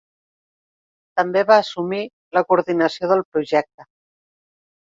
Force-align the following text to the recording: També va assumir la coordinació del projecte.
També 1.19 1.43
va 1.51 1.59
assumir 1.65 2.01
la 2.39 2.45
coordinació 2.49 3.11
del 3.13 3.25
projecte. 3.35 3.91